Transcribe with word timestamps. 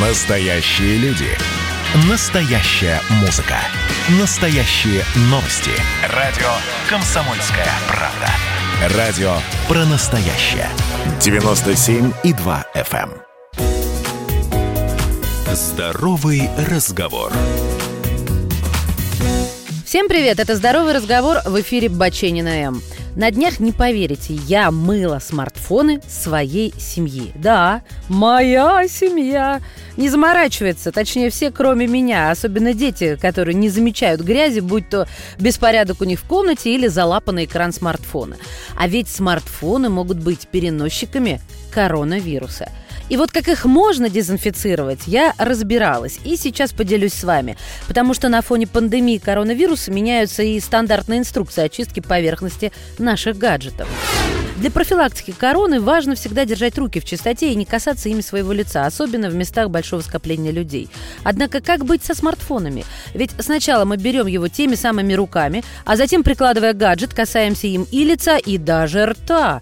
Настоящие 0.00 0.96
люди. 0.98 1.26
Настоящая 2.08 3.00
музыка. 3.20 3.56
Настоящие 4.20 5.02
новости. 5.22 5.72
Радио 6.14 6.46
«Комсомольская 6.88 7.66
правда». 7.88 8.96
Радио 8.96 9.32
про 9.66 9.84
настоящее. 9.86 10.68
97,2 11.18 12.64
FM. 12.76 13.10
эм. 13.10 13.56
Здоровый 15.52 16.48
разговор. 16.70 17.32
Всем 19.84 20.06
привет, 20.06 20.38
это 20.38 20.54
«Здоровый 20.54 20.92
разговор» 20.94 21.38
в 21.44 21.60
эфире 21.60 21.88
Баченина 21.88 22.50
М. 22.50 22.82
На 23.18 23.32
днях, 23.32 23.58
не 23.58 23.72
поверите, 23.72 24.32
я 24.32 24.70
мыла 24.70 25.18
смартфоны 25.18 26.00
своей 26.08 26.72
семьи. 26.78 27.32
Да, 27.34 27.82
моя 28.08 28.86
семья. 28.86 29.60
Не 29.96 30.08
заморачивается, 30.08 30.92
точнее 30.92 31.30
все, 31.30 31.50
кроме 31.50 31.88
меня, 31.88 32.30
особенно 32.30 32.74
дети, 32.74 33.16
которые 33.16 33.56
не 33.56 33.70
замечают 33.70 34.20
грязи, 34.20 34.60
будь 34.60 34.88
то 34.88 35.08
беспорядок 35.40 36.00
у 36.00 36.04
них 36.04 36.20
в 36.20 36.28
комнате 36.28 36.72
или 36.72 36.86
залапанный 36.86 37.46
экран 37.46 37.72
смартфона. 37.72 38.36
А 38.76 38.86
ведь 38.86 39.08
смартфоны 39.08 39.88
могут 39.88 40.18
быть 40.18 40.46
переносчиками 40.46 41.40
коронавируса. 41.72 42.70
И 43.08 43.16
вот 43.16 43.32
как 43.32 43.48
их 43.48 43.64
можно 43.64 44.08
дезинфицировать, 44.10 45.00
я 45.06 45.34
разбиралась 45.38 46.18
и 46.24 46.36
сейчас 46.36 46.72
поделюсь 46.72 47.14
с 47.14 47.24
вами, 47.24 47.56
потому 47.86 48.14
что 48.14 48.28
на 48.28 48.42
фоне 48.42 48.66
пандемии 48.66 49.18
коронавируса 49.18 49.90
меняются 49.90 50.42
и 50.42 50.60
стандартные 50.60 51.20
инструкции 51.20 51.62
очистки 51.62 52.00
поверхности 52.00 52.72
наших 52.98 53.38
гаджетов. 53.38 53.88
Для 54.58 54.72
профилактики 54.72 55.30
короны 55.30 55.80
важно 55.80 56.16
всегда 56.16 56.44
держать 56.44 56.76
руки 56.78 56.98
в 56.98 57.04
чистоте 57.04 57.52
и 57.52 57.54
не 57.54 57.64
касаться 57.64 58.08
ими 58.08 58.22
своего 58.22 58.52
лица, 58.52 58.86
особенно 58.86 59.30
в 59.30 59.34
местах 59.34 59.70
большого 59.70 60.00
скопления 60.00 60.50
людей. 60.50 60.88
Однако 61.22 61.60
как 61.60 61.84
быть 61.84 62.04
со 62.04 62.12
смартфонами? 62.12 62.84
Ведь 63.14 63.30
сначала 63.38 63.84
мы 63.84 63.96
берем 63.96 64.26
его 64.26 64.48
теми 64.48 64.74
самыми 64.74 65.14
руками, 65.14 65.62
а 65.84 65.96
затем, 65.96 66.24
прикладывая 66.24 66.72
гаджет, 66.72 67.14
касаемся 67.14 67.68
им 67.68 67.86
и 67.92 68.02
лица, 68.02 68.36
и 68.36 68.58
даже 68.58 69.06
рта. 69.06 69.60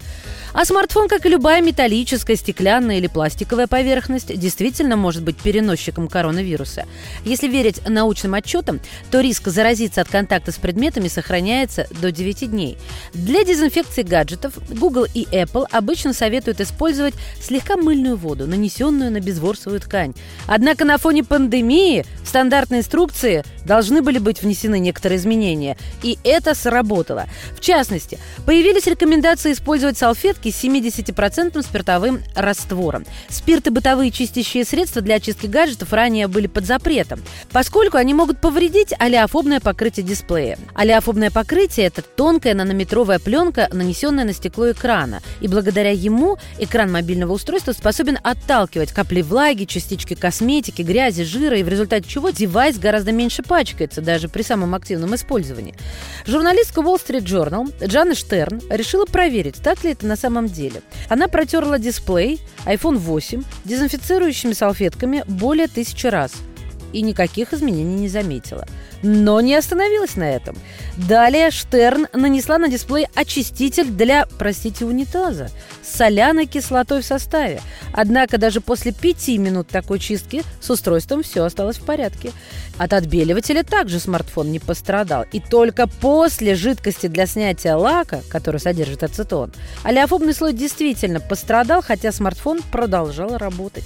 А 0.57 0.65
смартфон, 0.65 1.07
как 1.07 1.23
и 1.27 1.29
любая 1.29 1.61
металлическая, 1.61 2.35
стеклянная 2.35 2.97
или 2.97 3.05
пластиковая 3.05 3.67
поверхность, 3.67 4.35
действительно 4.35 4.95
может 4.95 5.21
быть 5.21 5.37
переносчиком 5.37 6.07
коронавируса. 6.07 6.85
Если 7.23 7.47
верить 7.47 7.87
научным 7.87 8.33
отчетам, 8.33 8.79
то 9.11 9.21
риск 9.21 9.49
заразиться 9.49 10.01
от 10.01 10.07
контакта 10.07 10.51
с 10.51 10.55
предметами 10.55 11.09
сохраняется 11.09 11.85
до 12.01 12.11
9 12.11 12.49
дней. 12.49 12.79
Для 13.13 13.43
дезинфекции 13.43 14.01
гаджетов 14.01 14.53
Google 14.67 15.05
и 15.13 15.25
Apple 15.25 15.67
обычно 15.69 16.11
советуют 16.11 16.59
использовать 16.59 17.13
слегка 17.39 17.77
мыльную 17.77 18.17
воду, 18.17 18.47
нанесенную 18.47 19.11
на 19.11 19.19
безворсовую 19.19 19.79
ткань. 19.79 20.15
Однако 20.47 20.85
на 20.85 20.97
фоне 20.97 21.23
пандемии 21.23 22.03
в 22.23 22.29
стандартной 22.29 22.79
инструкции 22.79 23.43
должны 23.63 24.01
были 24.01 24.17
быть 24.17 24.41
внесены 24.41 24.79
некоторые 24.79 25.19
изменения. 25.19 25.77
И 26.01 26.17
это 26.23 26.55
сработало. 26.55 27.25
В 27.55 27.59
частности, 27.59 28.17
появились 28.47 28.87
рекомендации 28.87 29.53
использовать 29.53 29.99
салфетки 29.99 30.46
с 30.51 30.63
70% 30.63 31.61
спиртовым 31.61 32.21
раствором. 32.35 33.05
Спирт 33.29 33.67
и 33.67 33.69
бытовые 33.69 34.11
чистящие 34.11 34.65
средства 34.65 35.01
для 35.01 35.15
очистки 35.15 35.47
гаджетов 35.47 35.93
ранее 35.93 36.27
были 36.27 36.47
под 36.47 36.65
запретом, 36.65 37.21
поскольку 37.51 37.97
они 37.97 38.13
могут 38.13 38.39
повредить 38.41 38.93
олеофобное 38.97 39.59
покрытие 39.59 40.05
дисплея. 40.05 40.57
Олеофобное 40.73 41.31
покрытие– 41.31 41.85
это 41.87 42.01
тонкая 42.01 42.53
нанометровая 42.53 43.19
пленка, 43.19 43.69
нанесенная 43.71 44.25
на 44.25 44.33
стекло 44.33 44.71
экрана. 44.71 45.21
И 45.41 45.47
благодаря 45.47 45.91
ему 45.91 46.37
экран 46.59 46.91
мобильного 46.91 47.33
устройства 47.33 47.71
способен 47.71 48.17
отталкивать 48.23 48.91
капли 48.91 49.21
влаги, 49.21 49.65
частички 49.65 50.13
косметики, 50.13 50.81
грязи, 50.81 51.23
жира, 51.23 51.57
и 51.57 51.63
в 51.63 51.69
результате 51.69 52.07
чего 52.07 52.29
девайс 52.29 52.77
гораздо 52.77 53.11
меньше 53.11 53.43
пачкается, 53.43 54.01
даже 54.01 54.29
при 54.29 54.41
самом 54.41 54.75
активном 54.75 55.15
использовании. 55.15 55.75
Журналистка 56.25 56.81
Wall 56.81 56.99
Street 57.05 57.23
Journal 57.23 57.73
Джанна 57.85 58.15
Штерн 58.15 58.61
решила 58.69 59.05
проверить, 59.05 59.55
так 59.55 59.83
ли 59.83 59.91
это 59.91 60.05
на 60.05 60.15
самом 60.37 60.49
деле. 60.49 60.81
Она 61.09 61.27
протерла 61.27 61.79
дисплей 61.79 62.39
iPhone 62.65 62.97
8 62.97 63.43
дезинфицирующими 63.65 64.53
салфетками 64.53 65.23
более 65.27 65.67
тысячи 65.67 66.07
раз 66.07 66.33
и 66.93 67.01
никаких 67.01 67.53
изменений 67.53 67.95
не 67.95 68.09
заметила. 68.09 68.65
Но 69.03 69.41
не 69.41 69.55
остановилась 69.55 70.15
на 70.15 70.29
этом. 70.29 70.55
Далее 70.97 71.51
Штерн 71.51 72.07
нанесла 72.13 72.57
на 72.57 72.67
дисплей 72.67 73.07
очиститель 73.13 73.85
для, 73.85 74.25
простите, 74.39 74.85
унитаза 74.85 75.49
с 75.83 75.95
соляной 75.95 76.47
кислотой 76.47 77.01
в 77.01 77.05
составе. 77.05 77.61
Однако 77.93 78.37
даже 78.37 78.61
после 78.61 78.91
пяти 78.91 79.37
минут 79.37 79.67
такой 79.67 79.99
чистки 79.99 80.43
с 80.61 80.69
устройством 80.69 81.23
все 81.23 81.43
осталось 81.43 81.77
в 81.77 81.85
порядке. 81.85 82.31
От 82.77 82.93
отбеливателя 82.93 83.63
также 83.63 83.99
смартфон 83.99 84.51
не 84.51 84.59
пострадал. 84.59 85.25
И 85.31 85.39
только 85.39 85.87
после 85.87 86.55
жидкости 86.55 87.07
для 87.07 87.27
снятия 87.27 87.75
лака, 87.75 88.21
который 88.29 88.59
содержит 88.59 89.03
ацетон, 89.03 89.51
олеофобный 89.83 90.33
слой 90.33 90.53
действительно 90.53 91.19
пострадал, 91.19 91.81
хотя 91.81 92.11
смартфон 92.11 92.61
продолжал 92.71 93.37
работать. 93.37 93.85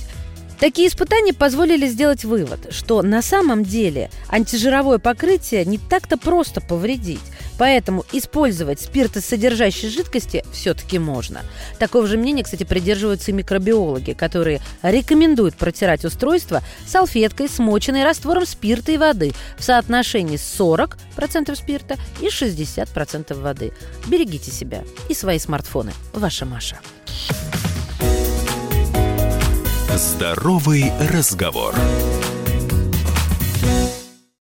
Такие 0.62 0.90
испытания 0.90 1.34
позволили 1.34 1.88
сделать 1.88 2.24
вывод, 2.24 2.72
что 2.72 3.02
на 3.02 3.24
самом 3.24 3.64
деле 3.64 4.12
антижировое 4.28 5.00
покрытие 5.00 5.66
не 5.66 5.80
так-то 5.80 6.18
просто 6.18 6.62
повредить. 6.62 7.20
Поэтому 7.58 8.06
использовать 8.12 8.80
спиртосодержащие 8.80 9.90
жидкости 9.90 10.44
все-таки 10.54 11.00
можно. 11.00 11.42
Такого 11.80 12.06
же 12.06 12.16
мнения, 12.16 12.44
кстати, 12.44 12.64
придерживаются 12.64 13.32
и 13.32 13.34
микробиологи, 13.34 14.12
которые 14.12 14.62
рекомендуют 14.84 15.56
протирать 15.56 16.06
устройство 16.06 16.62
салфеткой, 16.86 17.50
смоченной 17.50 18.04
раствором 18.04 18.46
спирта 18.46 18.92
и 18.92 18.98
воды 18.98 19.32
в 19.58 19.64
соотношении 19.64 20.38
40% 20.38 21.56
спирта 21.56 21.98
и 22.20 22.28
60% 22.28 23.34
воды. 23.34 23.74
Берегите 24.06 24.52
себя 24.52 24.84
и 25.10 25.16
свои 25.16 25.40
смартфоны. 25.40 25.92
Ваша 26.14 26.46
Маша. 26.46 26.78
Здоровый 30.02 30.92
разговор. 31.12 31.76